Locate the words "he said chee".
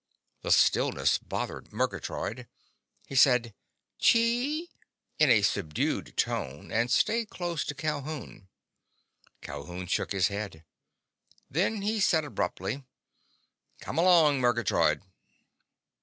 3.05-4.71